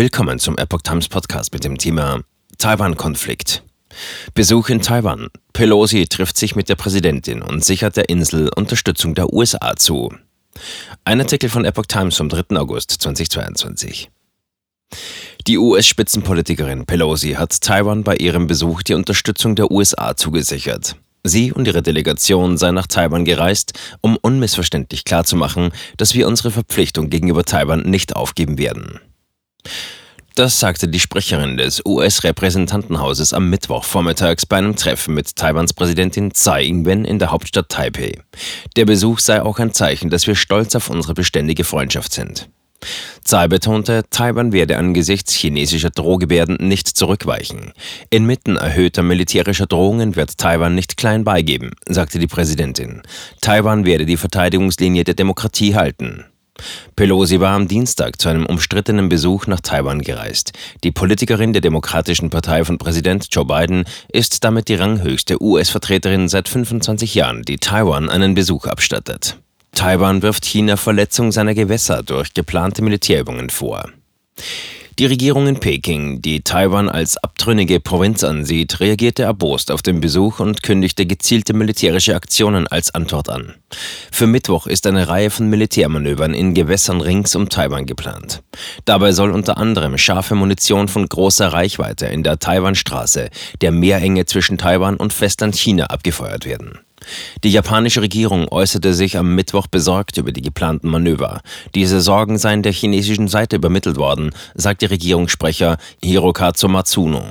[0.00, 2.22] Willkommen zum Epoch Times Podcast mit dem Thema
[2.56, 3.62] Taiwan-Konflikt.
[4.32, 5.28] Besuch in Taiwan.
[5.52, 10.10] Pelosi trifft sich mit der Präsidentin und sichert der Insel Unterstützung der USA zu.
[11.04, 12.56] Ein Artikel von Epoch Times vom 3.
[12.56, 14.10] August 2022.
[15.46, 20.96] Die US-Spitzenpolitikerin Pelosi hat Taiwan bei ihrem Besuch die Unterstützung der USA zugesichert.
[21.24, 27.10] Sie und ihre Delegation seien nach Taiwan gereist, um unmissverständlich klarzumachen, dass wir unsere Verpflichtung
[27.10, 28.98] gegenüber Taiwan nicht aufgeben werden.
[30.36, 36.32] Das sagte die Sprecherin des US-Repräsentantenhauses am Mittwoch vormittags bei einem Treffen mit Taiwans Präsidentin
[36.32, 38.18] Tsai Ing-wen in der Hauptstadt Taipei.
[38.76, 42.48] Der Besuch sei auch ein Zeichen, dass wir stolz auf unsere beständige Freundschaft sind.
[43.24, 47.72] Tsai betonte, Taiwan werde angesichts chinesischer Drohgebärden nicht zurückweichen.
[48.08, 53.02] Inmitten erhöhter militärischer Drohungen wird Taiwan nicht klein beigeben, sagte die Präsidentin.
[53.40, 56.24] Taiwan werde die Verteidigungslinie der Demokratie halten.
[56.96, 60.52] Pelosi war am Dienstag zu einem umstrittenen Besuch nach Taiwan gereist.
[60.84, 66.48] Die Politikerin der Demokratischen Partei von Präsident Joe Biden ist damit die ranghöchste US-Vertreterin seit
[66.48, 69.36] 25 Jahren, die Taiwan einen Besuch abstattet.
[69.72, 73.88] Taiwan wirft China Verletzung seiner Gewässer durch geplante Militärübungen vor.
[74.98, 80.40] Die Regierung in Peking, die Taiwan als abtrünnige Provinz ansieht, reagierte erbost auf den Besuch
[80.40, 83.54] und kündigte gezielte militärische Aktionen als Antwort an.
[84.12, 88.42] Für Mittwoch ist eine Reihe von Militärmanövern in Gewässern rings um Taiwan geplant.
[88.84, 93.30] Dabei soll unter anderem scharfe Munition von großer Reichweite in der Taiwanstraße,
[93.60, 96.80] der Meerenge zwischen Taiwan und Festland China, abgefeuert werden.
[97.44, 101.40] Die japanische Regierung äußerte sich am Mittwoch besorgt über die geplanten Manöver.
[101.74, 107.24] Diese Sorgen seien der chinesischen Seite übermittelt worden, sagte Regierungssprecher Hirokazu Matsuno.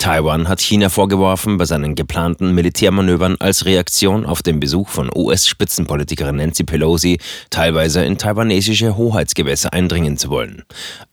[0.00, 6.36] Taiwan hat China vorgeworfen, bei seinen geplanten Militärmanövern als Reaktion auf den Besuch von US-Spitzenpolitikerin
[6.36, 7.18] Nancy Pelosi
[7.50, 10.62] teilweise in taiwanesische Hoheitsgewässer eindringen zu wollen.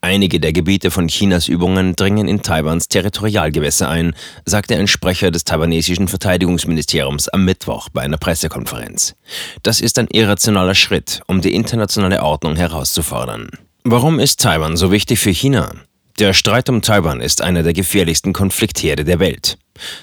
[0.00, 4.14] Einige der Gebiete von Chinas Übungen dringen in Taiwans Territorialgewässer ein,
[4.46, 9.14] sagte ein Sprecher des taiwanesischen Verteidigungsministeriums am Mittwoch bei einer Pressekonferenz.
[9.62, 13.50] Das ist ein irrationaler Schritt, um die internationale Ordnung herauszufordern.
[13.84, 15.72] Warum ist Taiwan so wichtig für China?
[16.18, 19.56] Der Streit um Taiwan ist einer der gefährlichsten Konfliktherde der Welt.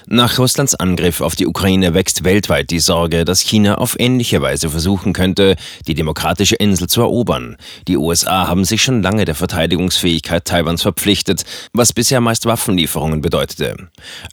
[0.06, 4.70] Nach Russlands Angriff auf die Ukraine wächst weltweit die Sorge, dass China auf ähnliche Weise
[4.70, 5.56] versuchen könnte,
[5.86, 7.58] die demokratische Insel zu erobern.
[7.86, 11.44] Die USA haben sich schon lange der Verteidigungsfähigkeit Taiwans verpflichtet,
[11.74, 13.76] was bisher meist Waffenlieferungen bedeutete.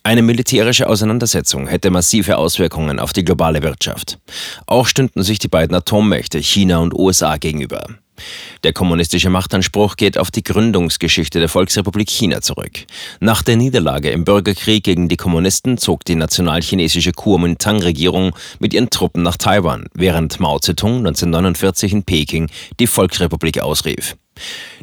[0.03, 4.19] Eine militärische Auseinandersetzung hätte massive Auswirkungen auf die globale Wirtschaft.
[4.67, 7.87] Auch stünden sich die beiden Atommächte China und USA gegenüber.
[8.63, 12.85] Der kommunistische Machtanspruch geht auf die Gründungsgeschichte der Volksrepublik China zurück.
[13.19, 19.23] Nach der Niederlage im Bürgerkrieg gegen die Kommunisten zog die nationalchinesische Kuomintang-Regierung mit ihren Truppen
[19.23, 24.15] nach Taiwan, während Mao Zedong 1949 in Peking die Volksrepublik ausrief.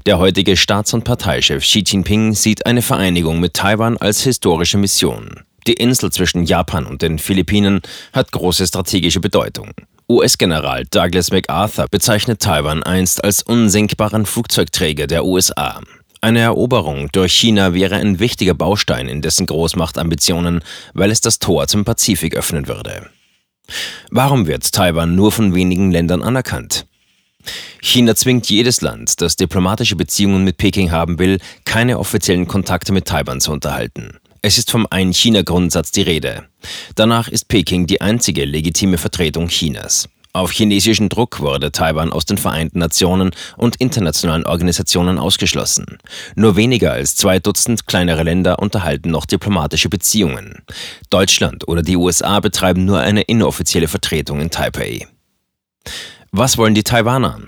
[0.06, 5.40] Der heutige Staats- und Parteichef Xi Jinping sieht eine Vereinigung mit Taiwan als historische Mission.
[5.66, 7.80] Die Insel zwischen Japan und den Philippinen
[8.12, 9.72] hat große strategische Bedeutung.
[10.10, 15.81] US-General Douglas MacArthur bezeichnet Taiwan einst als unsinkbaren Flugzeugträger der USA.
[16.21, 21.69] Eine Eroberung durch China wäre ein wichtiger Baustein in dessen Großmachtambitionen, weil es das Tor
[21.69, 23.09] zum Pazifik öffnen würde.
[24.10, 26.87] Warum wird Taiwan nur von wenigen Ländern anerkannt?
[27.81, 33.06] China zwingt jedes Land, das diplomatische Beziehungen mit Peking haben will, keine offiziellen Kontakte mit
[33.06, 34.19] Taiwan zu unterhalten.
[34.42, 36.44] Es ist vom Ein-China-Grundsatz die Rede.
[36.94, 40.08] Danach ist Peking die einzige legitime Vertretung Chinas.
[40.32, 45.98] Auf chinesischen Druck wurde Taiwan aus den Vereinten Nationen und internationalen Organisationen ausgeschlossen.
[46.36, 50.62] Nur weniger als zwei Dutzend kleinere Länder unterhalten noch diplomatische Beziehungen.
[51.10, 55.06] Deutschland oder die USA betreiben nur eine inoffizielle Vertretung in Taipei.
[56.30, 57.40] Was wollen die Taiwaner?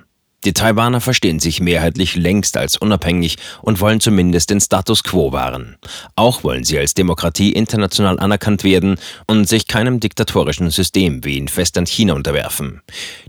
[0.44, 5.76] Die Taiwaner verstehen sich mehrheitlich längst als unabhängig und wollen zumindest den Status quo wahren.
[6.16, 8.96] Auch wollen sie als Demokratie international anerkannt werden
[9.28, 12.82] und sich keinem diktatorischen System wie in Festland China unterwerfen.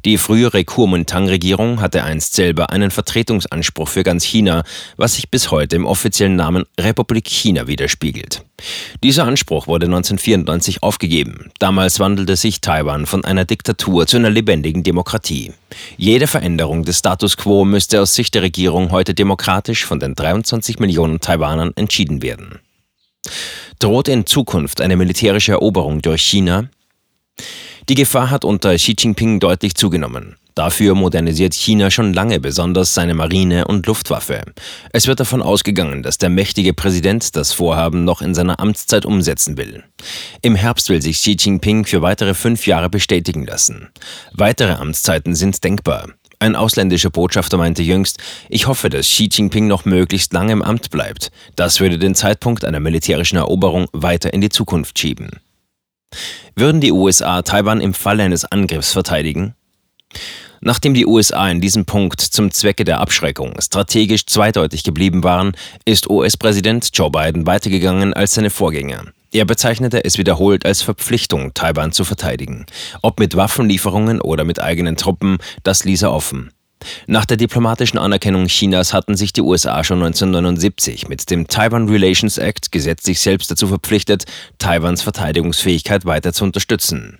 [0.05, 4.63] Die frühere Kuomintang-Regierung hatte einst selber einen Vertretungsanspruch für ganz China,
[4.97, 8.43] was sich bis heute im offiziellen Namen Republik China widerspiegelt.
[9.03, 11.51] Dieser Anspruch wurde 1994 aufgegeben.
[11.59, 15.51] Damals wandelte sich Taiwan von einer Diktatur zu einer lebendigen Demokratie.
[15.97, 20.79] Jede Veränderung des Status quo müsste aus Sicht der Regierung heute demokratisch von den 23
[20.79, 22.59] Millionen Taiwanern entschieden werden.
[23.79, 26.69] Droht in Zukunft eine militärische Eroberung durch China?
[27.89, 30.37] Die Gefahr hat unter Xi Jinping deutlich zugenommen.
[30.55, 34.43] Dafür modernisiert China schon lange besonders seine Marine und Luftwaffe.
[34.93, 39.57] Es wird davon ausgegangen, dass der mächtige Präsident das Vorhaben noch in seiner Amtszeit umsetzen
[39.57, 39.83] will.
[40.41, 43.89] Im Herbst will sich Xi Jinping für weitere fünf Jahre bestätigen lassen.
[44.31, 46.07] Weitere Amtszeiten sind denkbar.
[46.43, 48.17] Ein ausländischer Botschafter meinte jüngst,
[48.49, 51.31] ich hoffe, dass Xi Jinping noch möglichst lange im Amt bleibt.
[51.55, 55.39] Das würde den Zeitpunkt einer militärischen Eroberung weiter in die Zukunft schieben.
[56.53, 59.55] Würden die USA Taiwan im Falle eines Angriffs verteidigen?
[60.59, 65.53] Nachdem die USA in diesem Punkt zum Zwecke der Abschreckung strategisch zweideutig geblieben waren,
[65.85, 69.05] ist US-Präsident Joe Biden weitergegangen als seine Vorgänger.
[69.33, 72.67] Er bezeichnete es wiederholt als Verpflichtung, Taiwan zu verteidigen.
[73.01, 76.51] Ob mit Waffenlieferungen oder mit eigenen Truppen, das ließ er offen.
[77.07, 82.37] Nach der diplomatischen Anerkennung Chinas hatten sich die USA schon 1979 mit dem Taiwan Relations
[82.37, 84.25] Act gesetzlich selbst dazu verpflichtet,
[84.59, 87.17] Taiwans Verteidigungsfähigkeit weiter zu unterstützen.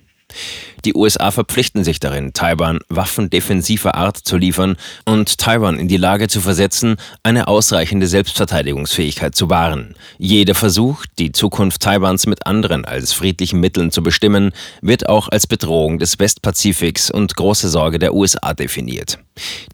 [0.84, 5.96] Die USA verpflichten sich darin, Taiwan Waffen defensiver Art zu liefern und Taiwan in die
[5.96, 9.94] Lage zu versetzen, eine ausreichende Selbstverteidigungsfähigkeit zu wahren.
[10.18, 14.52] Jeder Versuch, die Zukunft Taiwans mit anderen als friedlichen Mitteln zu bestimmen,
[14.82, 19.18] wird auch als Bedrohung des Westpazifiks und große Sorge der USA definiert.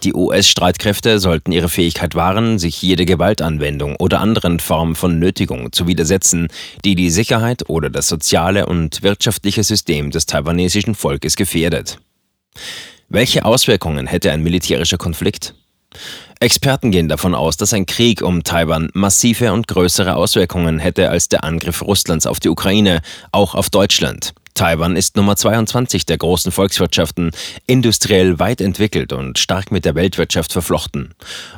[0.02, 5.86] Die US-Streitkräfte sollten ihre Fähigkeit wahren, sich jede Gewaltanwendung oder anderen Form von Nötigung zu
[5.86, 6.48] widersetzen,
[6.84, 11.98] die die Sicherheit oder das soziale und wirtschaftliche System des taiwanesischen Volkes gefährdet.
[13.08, 15.54] Welche Auswirkungen hätte ein militärischer Konflikt?
[16.38, 21.28] Experten gehen davon aus, dass ein Krieg um Taiwan massive und größere Auswirkungen hätte als
[21.28, 23.02] der Angriff Russlands auf die Ukraine,
[23.32, 24.32] auch auf Deutschland.
[24.54, 27.30] Taiwan ist Nummer 22 der großen Volkswirtschaften,
[27.66, 31.14] industriell weit entwickelt und stark mit der Weltwirtschaft verflochten.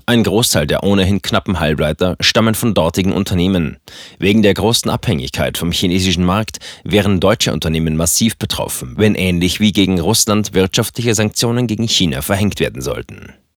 [0.07, 3.79] Ein Großteil der ohnehin knappen Halbleiter stammen von dortigen Unternehmen.
[4.19, 9.73] Wegen der großen Abhängigkeit vom chinesischen Markt wären deutsche Unternehmen massiv betroffen, wenn ähnlich wie
[9.73, 13.33] gegen Russland wirtschaftliche Sanktionen gegen China verhängt werden sollten.